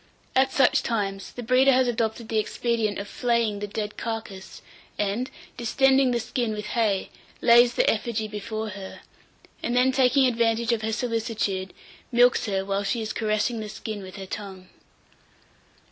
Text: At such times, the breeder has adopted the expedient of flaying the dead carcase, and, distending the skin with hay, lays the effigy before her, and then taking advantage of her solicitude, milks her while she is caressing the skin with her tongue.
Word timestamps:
At 0.35 0.51
such 0.51 0.81
times, 0.81 1.31
the 1.33 1.43
breeder 1.43 1.73
has 1.73 1.87
adopted 1.87 2.27
the 2.27 2.39
expedient 2.39 2.97
of 2.97 3.07
flaying 3.07 3.59
the 3.59 3.67
dead 3.67 3.97
carcase, 3.97 4.63
and, 4.97 5.29
distending 5.57 6.09
the 6.09 6.19
skin 6.19 6.53
with 6.53 6.65
hay, 6.73 7.11
lays 7.39 7.75
the 7.75 7.87
effigy 7.87 8.27
before 8.27 8.69
her, 8.69 9.01
and 9.61 9.75
then 9.77 9.91
taking 9.91 10.25
advantage 10.25 10.73
of 10.73 10.81
her 10.81 10.91
solicitude, 10.91 11.71
milks 12.11 12.47
her 12.47 12.65
while 12.65 12.81
she 12.81 13.03
is 13.03 13.13
caressing 13.13 13.59
the 13.59 13.69
skin 13.69 14.01
with 14.01 14.15
her 14.15 14.25
tongue. 14.25 14.69